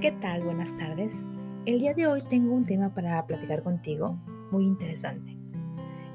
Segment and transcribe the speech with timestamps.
[0.00, 0.44] ¿Qué tal?
[0.44, 1.26] Buenas tardes.
[1.66, 4.16] El día de hoy tengo un tema para platicar contigo
[4.52, 5.36] muy interesante.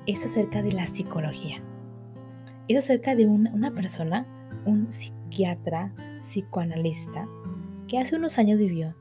[0.05, 1.61] Es acerca de la psicología.
[2.69, 4.25] Es acerca de una, persona,
[4.63, 7.27] un psiquiatra, psicoanalista,
[7.89, 8.95] que hace unos años vivió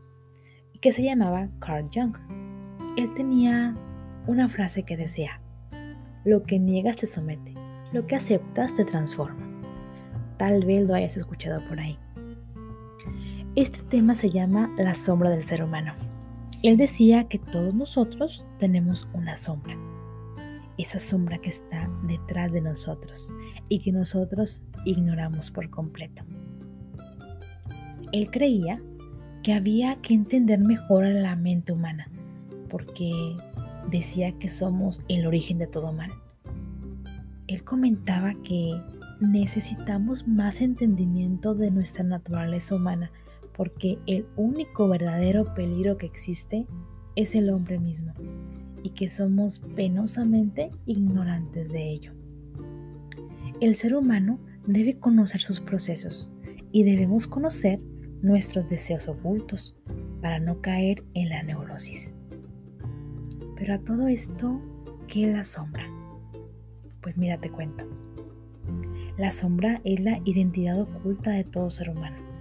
[0.72, 2.16] y que se llamaba Carl Jung.
[2.96, 3.76] Él tenía
[4.26, 5.40] una frase que decía,
[6.24, 7.54] lo que niegas te somete,
[7.92, 9.46] lo que aceptas te transforma.
[10.38, 11.96] Tal vez lo hayas escuchado por ahí.
[13.54, 15.92] Este tema se llama la sombra del ser humano.
[16.62, 19.76] Él decía que todos nosotros tenemos una sombra.
[20.78, 23.34] Esa sombra que está detrás de nosotros
[23.68, 26.22] y que nosotros ignoramos por completo.
[28.12, 28.80] Él creía
[29.42, 32.08] que había que entender mejor a la mente humana,
[32.70, 33.36] porque
[33.90, 36.10] decía que somos el origen de todo mal.
[37.48, 38.80] Él comentaba que
[39.20, 43.10] necesitamos más entendimiento de nuestra naturaleza humana
[43.56, 46.66] porque el único verdadero peligro que existe
[47.16, 48.14] es el hombre mismo
[48.82, 52.12] y que somos penosamente ignorantes de ello.
[53.60, 56.32] El ser humano debe conocer sus procesos
[56.72, 57.80] y debemos conocer
[58.22, 59.78] nuestros deseos ocultos
[60.20, 62.14] para no caer en la neurosis.
[63.56, 64.60] Pero a todo esto,
[65.06, 65.84] ¿qué es la sombra?
[67.00, 67.84] Pues mira, te cuento.
[69.18, 72.31] La sombra es la identidad oculta de todo ser humano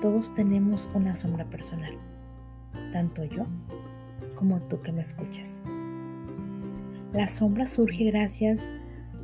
[0.00, 1.94] todos tenemos una sombra personal,
[2.92, 3.46] tanto yo
[4.34, 5.62] como tú que me escuchas.
[7.12, 8.70] La sombra surge gracias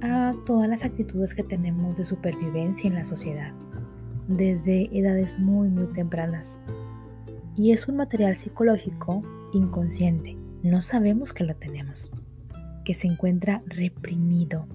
[0.00, 3.52] a todas las actitudes que tenemos de supervivencia en la sociedad,
[4.27, 6.58] desde edades muy muy tempranas.
[7.56, 12.11] Y es un material psicológico inconsciente, no sabemos que lo tenemos,
[12.84, 14.67] que se encuentra reprimido,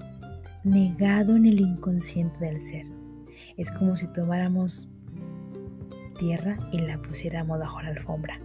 [0.64, 2.86] negado en el inconsciente del ser.
[3.58, 4.92] Es como si tomáramos
[6.20, 8.40] tierra y la pusiéramos bajo la alfombra.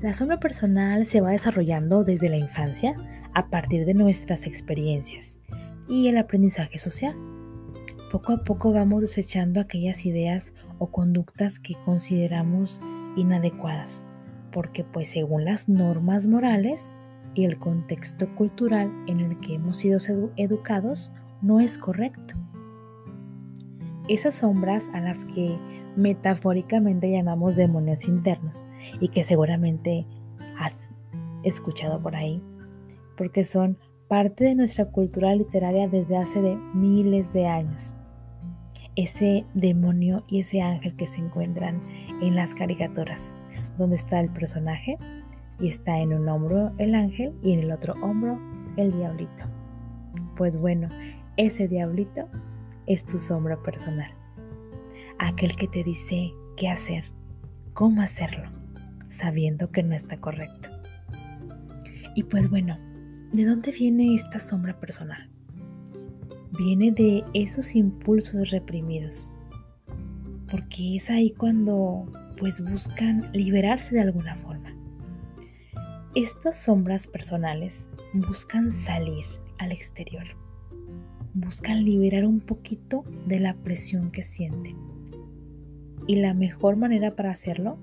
[0.00, 2.94] La sombra personal se va desarrollando desde la infancia
[3.34, 5.38] a partir de nuestras experiencias
[5.88, 7.16] y el aprendizaje social.
[8.12, 12.82] Poco a poco vamos desechando aquellas ideas o conductas que consideramos
[13.16, 14.04] inadecuadas,
[14.52, 16.94] porque pues según las normas morales
[17.34, 19.98] y el contexto cultural en el que hemos sido
[20.36, 21.10] educados,
[21.40, 22.34] no es correcto.
[24.08, 25.58] Esas sombras a las que
[25.96, 28.66] metafóricamente llamamos demonios internos
[29.00, 30.06] y que seguramente
[30.58, 30.92] has
[31.42, 32.42] escuchado por ahí,
[33.16, 37.94] porque son parte de nuestra cultura literaria desde hace de miles de años.
[38.94, 41.82] Ese demonio y ese ángel que se encuentran
[42.22, 43.36] en las caricaturas,
[43.78, 44.98] donde está el personaje
[45.58, 48.38] y está en un hombro el ángel y en el otro hombro
[48.76, 49.44] el diablito.
[50.36, 50.88] Pues bueno,
[51.36, 52.28] ese diablito
[52.86, 54.10] es tu sombra personal
[55.18, 57.04] aquel que te dice qué hacer,
[57.72, 58.50] cómo hacerlo,
[59.08, 60.70] sabiendo que no está correcto.
[62.14, 62.78] Y pues bueno,
[63.32, 65.30] ¿de dónde viene esta sombra personal?
[66.58, 69.30] Viene de esos impulsos reprimidos,
[70.50, 74.74] porque es ahí cuando pues buscan liberarse de alguna forma.
[76.14, 79.26] Estas sombras personales buscan salir
[79.58, 80.24] al exterior,
[81.34, 84.95] buscan liberar un poquito de la presión que sienten
[86.06, 87.78] y la mejor manera para hacerlo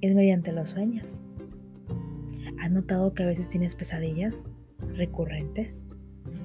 [0.00, 1.22] es mediante los sueños.
[2.60, 4.48] ¿Has notado que a veces tienes pesadillas
[4.94, 5.86] recurrentes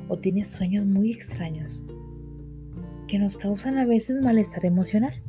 [0.07, 1.85] o tienes sueños muy extraños
[3.07, 5.21] que nos causan a veces malestar emocional?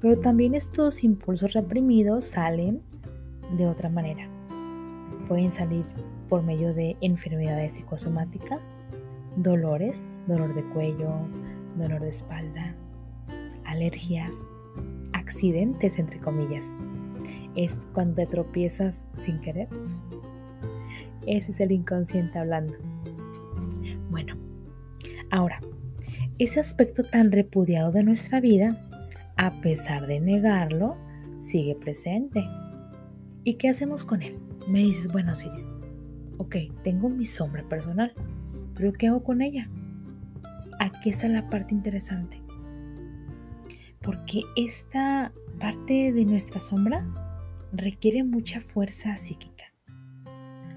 [0.00, 2.82] Pero también estos impulsos reprimidos salen
[3.56, 4.28] de otra manera.
[5.28, 5.84] Pueden salir
[6.28, 8.78] por medio de enfermedades psicosomáticas,
[9.36, 11.10] dolores, dolor de cuello,
[11.76, 12.74] dolor de espalda,
[13.70, 14.50] alergias,
[15.12, 16.76] accidentes, entre comillas.
[17.54, 19.68] Es cuando te tropiezas sin querer.
[21.26, 22.74] Ese es el inconsciente hablando.
[24.10, 24.34] Bueno,
[25.30, 25.60] ahora,
[26.38, 28.70] ese aspecto tan repudiado de nuestra vida,
[29.36, 30.96] a pesar de negarlo,
[31.38, 32.44] sigue presente.
[33.44, 34.38] ¿Y qué hacemos con él?
[34.68, 35.70] Me dices, bueno, Siris,
[36.38, 38.12] ok, tengo mi sombra personal,
[38.74, 39.68] pero ¿qué hago con ella?
[40.78, 42.40] Aquí está la parte interesante
[44.02, 47.06] porque esta parte de nuestra sombra
[47.72, 49.64] requiere mucha fuerza psíquica.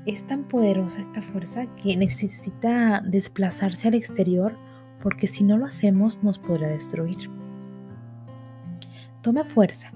[0.05, 4.57] Es tan poderosa esta fuerza que necesita desplazarse al exterior
[5.01, 7.29] porque si no lo hacemos nos podrá destruir.
[9.21, 9.91] Toma fuerza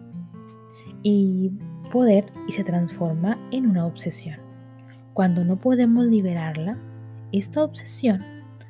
[1.04, 1.52] y
[1.92, 4.40] poder y se transforma en una obsesión.
[5.14, 6.78] Cuando no podemos liberarla,
[7.34, 8.24] esta obsesión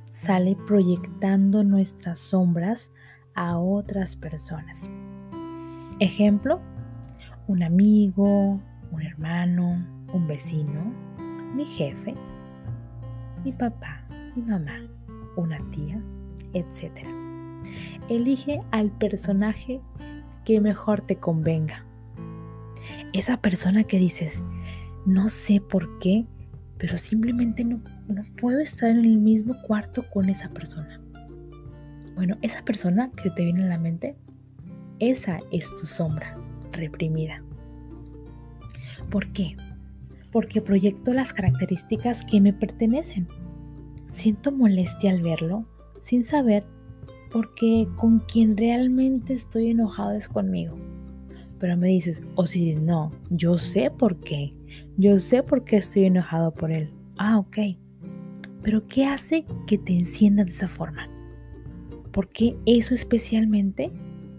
[0.10, 2.92] sale proyectando nuestras sombras
[3.38, 4.90] a otras personas.
[6.00, 6.60] Ejemplo,
[7.46, 8.60] un amigo,
[8.92, 10.92] un hermano, un vecino,
[11.56, 12.16] mi jefe,
[13.46, 14.04] mi papá,
[14.36, 14.82] mi mamá,
[15.36, 16.02] una tía,
[16.54, 17.06] etc.
[18.10, 19.82] Elige al personaje
[20.44, 21.86] que mejor te convenga.
[23.14, 24.42] Esa persona que dices,
[25.06, 26.26] no sé por qué,
[26.80, 31.02] pero simplemente no, no puedo estar en el mismo cuarto con esa persona.
[32.18, 34.16] Bueno, esa persona que te viene a la mente,
[34.98, 36.36] esa es tu sombra
[36.72, 37.44] reprimida.
[39.12, 39.56] ¿Por qué?
[40.32, 43.28] Porque proyecto las características que me pertenecen.
[44.12, 45.68] Siento molestia al verlo
[46.00, 46.66] sin saber
[47.32, 50.76] porque con quien realmente estoy enojado es conmigo.
[51.60, 54.56] Pero me dices, o si dices, no, yo sé por qué.
[54.98, 56.90] Yo sé por qué estoy enojado por él.
[57.20, 57.58] Ah, ok.
[58.64, 61.08] Pero ¿qué hace que te enciendas de esa forma?
[62.18, 63.92] Porque eso especialmente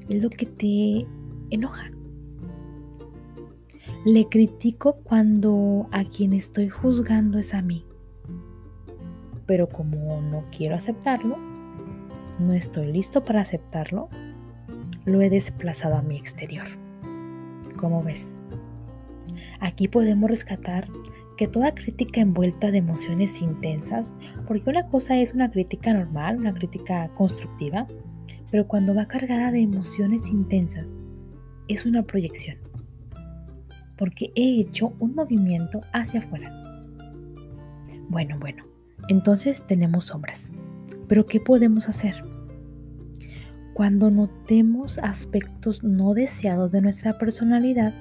[0.08, 1.06] es lo que te
[1.50, 1.92] enoja.
[4.04, 7.86] Le critico cuando a quien estoy juzgando es a mí.
[9.46, 11.36] Pero como no quiero aceptarlo,
[12.40, 14.08] no estoy listo para aceptarlo,
[15.04, 16.66] lo he desplazado a mi exterior.
[17.76, 18.36] ¿Cómo ves?
[19.60, 20.88] Aquí podemos rescatar
[21.38, 24.14] que toda crítica envuelta de emociones intensas,
[24.46, 27.86] porque una cosa es una crítica normal, una crítica constructiva,
[28.50, 30.98] pero cuando va cargada de emociones intensas,
[31.68, 32.58] es una proyección
[33.98, 36.50] porque he hecho un movimiento hacia afuera.
[38.08, 38.64] Bueno, bueno,
[39.08, 40.50] entonces tenemos sombras.
[41.08, 42.14] Pero ¿qué podemos hacer?
[43.74, 47.92] Cuando notemos aspectos no deseados de nuestra personalidad,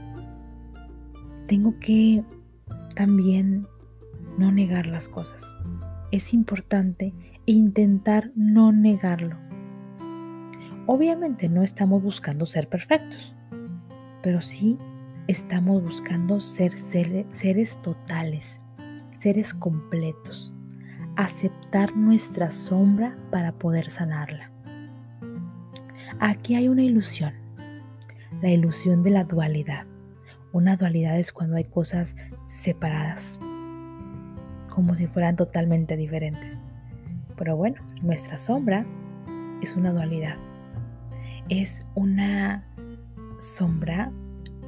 [1.48, 2.24] tengo que
[2.98, 3.68] también
[4.40, 5.56] no negar las cosas.
[6.12, 7.14] Es importante
[7.46, 9.38] intentar no negarlo.
[10.88, 13.36] Obviamente no estamos buscando ser perfectos,
[14.24, 14.80] pero sí
[15.28, 18.62] estamos buscando ser seres totales,
[19.12, 20.52] seres completos,
[21.16, 24.50] aceptar nuestra sombra para poder sanarla.
[26.20, 27.34] Aquí hay una ilusión,
[28.42, 29.86] la ilusión de la dualidad.
[30.54, 32.16] Una dualidad es cuando hay cosas
[32.48, 33.40] separadas,
[34.70, 36.66] como si fueran totalmente diferentes.
[37.36, 38.86] Pero bueno, nuestra sombra
[39.62, 40.36] es una dualidad.
[41.50, 42.66] Es una
[43.40, 44.12] sombra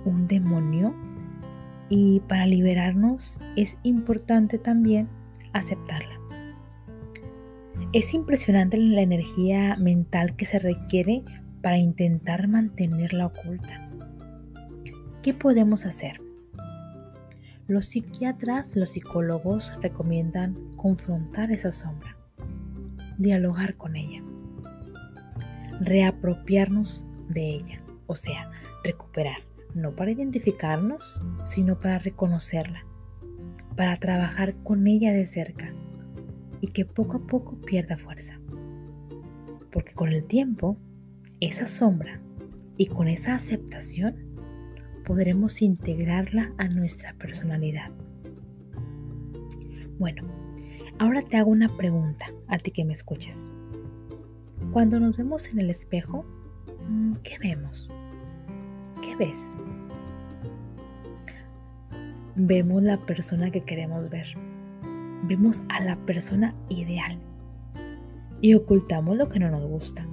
[0.06, 0.94] un demonio
[1.90, 5.10] y para liberarnos es importante también
[5.54, 6.20] aceptarla.
[7.92, 11.24] Es impresionante la energía mental que se requiere
[11.62, 13.89] para intentar mantenerla oculta.
[15.22, 16.22] ¿Qué podemos hacer?
[17.68, 22.16] Los psiquiatras, los psicólogos recomiendan confrontar esa sombra,
[23.18, 24.24] dialogar con ella,
[25.82, 28.50] reapropiarnos de ella, o sea,
[28.84, 32.86] recuperar no para identificarnos, sino para reconocerla,
[33.76, 35.74] para trabajar con ella de cerca
[36.62, 38.40] y que poco a poco pierda fuerza.
[39.72, 40.78] Porque con el tiempo,
[41.40, 42.22] esa sombra
[42.78, 44.29] y con esa aceptación,
[45.10, 47.90] podremos integrarla a nuestra personalidad.
[49.98, 50.22] Bueno,
[51.00, 53.50] ahora te hago una pregunta a ti que me escuches.
[54.72, 56.26] Cuando nos vemos en el espejo,
[56.88, 57.90] mm, ¿qué vemos?
[59.02, 59.56] ¿Qué ves?
[62.36, 64.28] Vemos la persona que queremos ver.
[65.24, 67.18] Vemos a la persona ideal.
[68.42, 70.06] Y ocultamos lo que no nos gusta.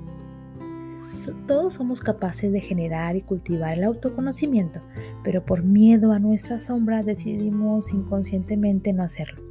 [1.47, 4.81] Todos somos capaces de generar y cultivar el autoconocimiento,
[5.25, 9.43] pero por miedo a nuestras sombras decidimos inconscientemente no hacerlo.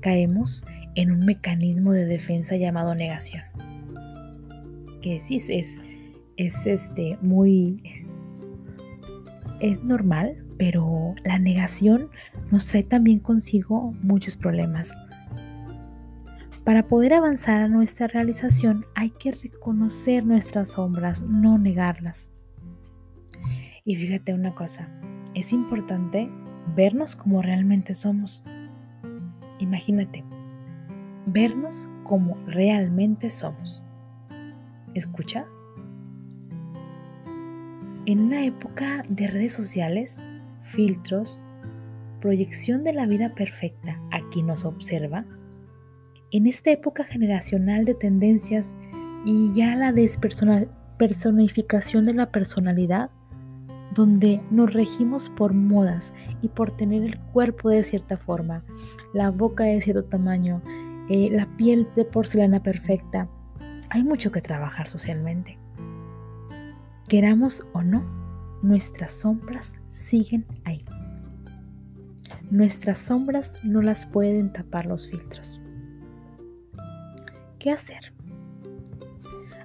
[0.00, 0.64] Caemos
[0.94, 3.42] en un mecanismo de defensa llamado negación.
[5.00, 5.80] Que sí es,
[6.36, 7.82] es este, muy
[9.60, 12.08] es normal, pero la negación
[12.50, 14.96] nos trae también consigo muchos problemas.
[16.70, 22.30] Para poder avanzar a nuestra realización hay que reconocer nuestras sombras, no negarlas.
[23.84, 24.88] Y fíjate una cosa,
[25.34, 26.30] es importante
[26.76, 28.44] vernos como realmente somos.
[29.58, 30.22] Imagínate,
[31.26, 33.82] vernos como realmente somos.
[34.94, 35.48] ¿Escuchas?
[38.06, 40.24] En una época de redes sociales,
[40.62, 41.42] filtros,
[42.20, 45.26] proyección de la vida perfecta a quien nos observa,
[46.30, 48.74] en esta época generacional de tendencias
[49.24, 53.10] y ya la despersonificación de la personalidad,
[53.94, 58.64] donde nos regimos por modas y por tener el cuerpo de cierta forma,
[59.12, 60.62] la boca de cierto tamaño,
[61.08, 63.28] eh, la piel de porcelana perfecta,
[63.88, 65.58] hay mucho que trabajar socialmente
[67.10, 68.04] queramos o no,
[68.62, 70.84] nuestras sombras siguen ahí.
[72.52, 75.60] Nuestras sombras no las pueden tapar los filtros.
[77.60, 78.14] ¿Qué hacer?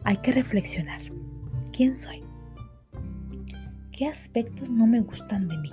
[0.04, 1.00] Hay que reflexionar.
[1.72, 2.22] ¿Quién soy?
[3.94, 5.72] ¿Qué aspectos no me gustan de mí?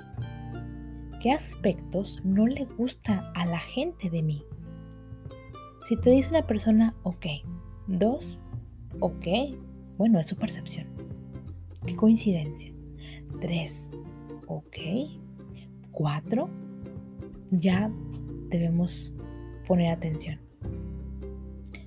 [1.20, 4.44] ¿Qué aspectos no le gustan a la gente de mí?
[5.82, 7.26] Si te dice una persona, ok,
[7.88, 8.38] dos,
[9.00, 9.26] ok,
[9.98, 10.86] bueno, es su percepción.
[11.84, 12.72] Qué coincidencia.
[13.40, 13.90] Tres,
[14.46, 14.76] ok,
[15.90, 16.48] cuatro,
[17.50, 17.90] ya
[18.48, 19.12] debemos
[19.66, 20.51] poner atención.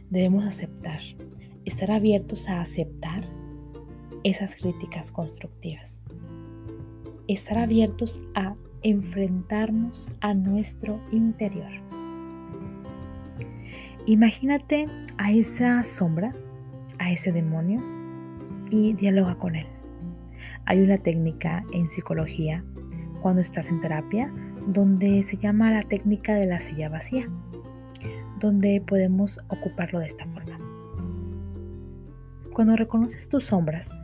[0.09, 1.01] Debemos aceptar,
[1.65, 3.27] estar abiertos a aceptar
[4.23, 6.01] esas críticas constructivas.
[7.27, 11.71] Estar abiertos a enfrentarnos a nuestro interior.
[14.05, 16.35] Imagínate a esa sombra,
[16.99, 17.81] a ese demonio
[18.69, 19.65] y dialoga con él.
[20.65, 22.63] Hay una técnica en psicología
[23.21, 24.31] cuando estás en terapia
[24.67, 27.29] donde se llama la técnica de la silla vacía,
[28.45, 30.59] donde podemos ocuparlo de esta forma.
[32.53, 33.99] Cuando reconoces tus sombras,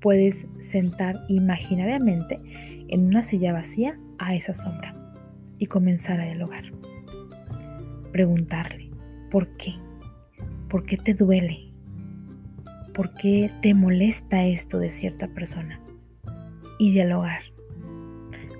[0.00, 2.40] puedes sentar imaginariamente
[2.88, 4.94] en una silla vacía a esa sombra
[5.58, 6.72] y comenzar a dialogar.
[8.12, 8.90] Preguntarle,
[9.30, 9.74] ¿por qué?
[10.68, 11.72] ¿Por qué te duele?
[12.94, 15.80] ¿Por qué te molesta esto de cierta persona?
[16.78, 17.42] Y dialogar.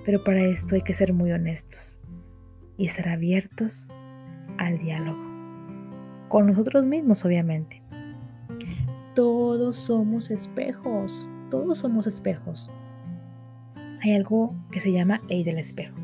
[0.03, 2.01] Pero para esto hay que ser muy honestos
[2.77, 3.91] y estar abiertos
[4.57, 5.19] al diálogo.
[6.27, 7.81] Con nosotros mismos, obviamente.
[9.15, 12.69] Todos somos espejos, todos somos espejos.
[14.01, 15.95] Hay algo que se llama ley del espejo.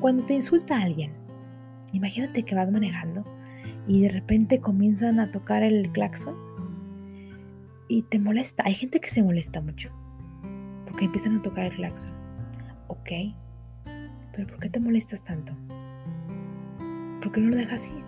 [0.00, 1.12] Cuando te insulta alguien,
[1.92, 3.24] imagínate que vas manejando
[3.86, 6.34] y de repente comienzan a tocar el claxon
[7.88, 8.64] y te molesta.
[8.66, 9.90] Hay gente que se molesta mucho
[10.86, 12.10] porque empiezan a tocar el claxon.
[12.88, 13.10] Ok,
[14.34, 15.54] pero ¿por qué te molestas tanto?
[17.22, 18.02] ¿Por qué no lo dejas ir?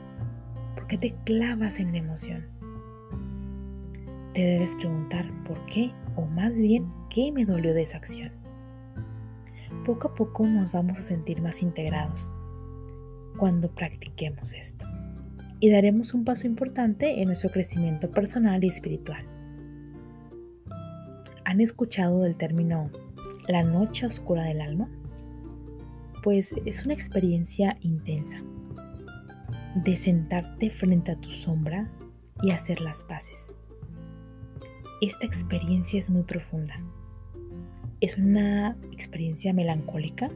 [0.74, 2.54] ¿Por qué te clavas en la emoción?
[4.34, 8.32] te debes preguntar por qué o más bien qué me dolió de esa acción.
[9.86, 12.32] Poco a poco nos vamos a sentir más integrados
[13.38, 14.86] cuando practiquemos esto
[15.60, 19.24] y daremos un paso importante en nuestro crecimiento personal y espiritual.
[21.44, 22.90] ¿Han escuchado del término
[23.46, 24.88] la noche oscura del alma?
[26.22, 28.42] Pues es una experiencia intensa
[29.74, 31.90] de sentarte frente a tu sombra
[32.42, 33.54] y hacer las paces
[35.00, 36.74] esta experiencia es muy profunda.
[38.00, 40.30] Es una experiencia melancólica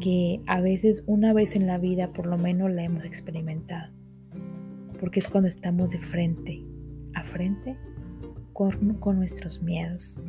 [0.00, 3.92] que a veces una vez en la vida por lo menos la hemos experimentado.
[5.00, 6.62] Porque es cuando estamos de frente
[7.14, 7.76] a frente
[8.52, 10.20] con, con nuestros miedos,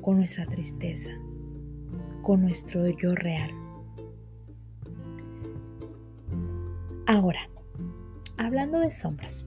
[0.00, 1.10] con nuestra tristeza,
[2.22, 3.50] con nuestro yo real.
[7.06, 7.48] Ahora,
[8.36, 9.44] hablando de sombras,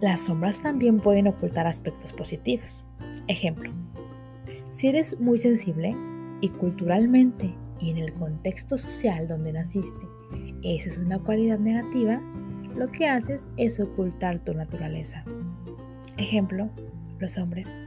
[0.00, 2.84] las sombras también pueden ocultar aspectos positivos.
[3.28, 3.70] Ejemplo,
[4.70, 5.94] si eres muy sensible
[6.40, 10.06] y culturalmente y en el contexto social donde naciste,
[10.62, 12.22] esa es una cualidad negativa,
[12.74, 15.24] lo que haces es ocultar tu naturaleza.
[16.16, 16.70] Ejemplo,
[17.18, 17.78] los hombres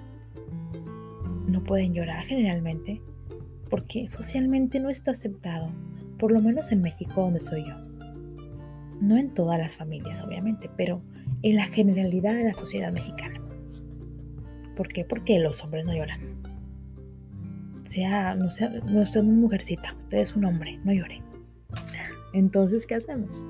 [1.47, 3.01] no pueden llorar generalmente
[3.69, 5.71] porque socialmente no está aceptado,
[6.19, 7.92] por lo menos en México donde soy yo.
[9.01, 11.01] No en todas las familias, obviamente, pero
[11.41, 13.41] en la generalidad de la sociedad mexicana.
[14.75, 15.05] ¿Por qué?
[15.05, 16.21] Porque los hombres no lloran.
[17.83, 21.21] Sea, no sea, no es una mujercita, usted es un hombre, no llore.
[22.33, 23.43] Entonces, ¿qué hacemos?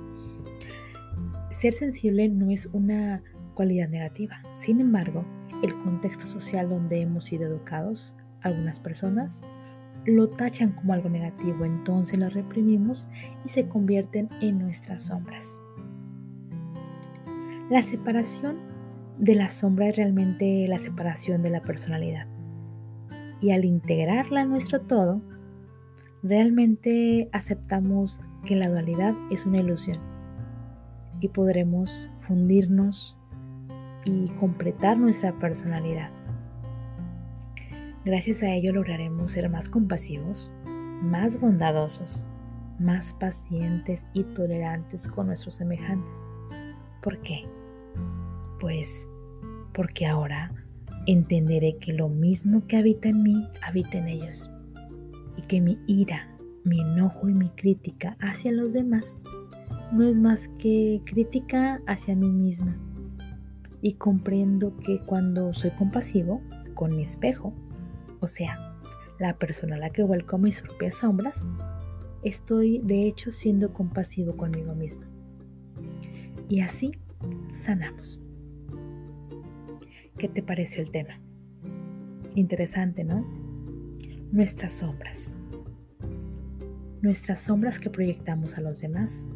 [1.50, 3.21] Ser sensible no es una
[3.53, 4.41] cualidad negativa.
[4.55, 5.23] Sin embargo,
[5.62, 9.43] el contexto social donde hemos sido educados, algunas personas
[10.05, 13.07] lo tachan como algo negativo, entonces lo reprimimos
[13.45, 15.60] y se convierten en nuestras sombras.
[17.69, 18.57] La separación
[19.17, 22.27] de la sombra es realmente la separación de la personalidad.
[23.39, 25.22] Y al integrarla a nuestro todo,
[26.22, 30.00] realmente aceptamos que la dualidad es una ilusión
[31.19, 33.17] y podremos fundirnos
[34.05, 36.10] y completar nuestra personalidad.
[38.05, 42.25] Gracias a ello lograremos ser más compasivos, más bondadosos,
[42.79, 46.25] más pacientes y tolerantes con nuestros semejantes
[47.03, 47.43] ¿Por qué?
[48.62, 49.10] Pues
[49.74, 50.53] porque ahora
[51.05, 54.50] entenderé que lo mismo que habita en mí habita en ellos
[55.36, 56.29] y que mi ira,
[56.63, 59.17] mi enojo y mi crítica hacia los demás
[59.91, 62.77] no es más que crítica hacia mí misma.
[63.81, 66.41] Y comprendo que cuando soy compasivo,
[66.74, 67.53] con mi espejo,
[68.23, 68.79] o sea,
[69.19, 71.45] la persona a la que vuelco mis propias sombras,
[72.23, 75.03] estoy de hecho siendo compasivo conmigo mismo.
[76.47, 76.93] Y así
[77.51, 78.21] sanamos.
[80.17, 81.19] ¿Qué te pareció el tema?
[82.35, 83.25] Interesante, ¿no?
[84.31, 85.35] Nuestras sombras.
[87.01, 89.27] Nuestras sombras que proyectamos a los demás,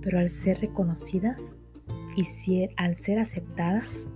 [0.00, 1.58] pero al ser reconocidas
[2.16, 4.08] y al ser aceptadas,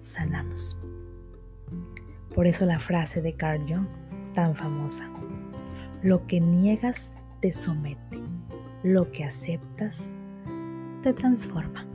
[0.00, 0.78] sanamos.
[2.36, 3.86] Por eso la frase de Carl Jung,
[4.34, 5.08] tan famosa,
[6.02, 8.20] lo que niegas te somete,
[8.82, 10.14] lo que aceptas
[11.02, 11.86] te transforma.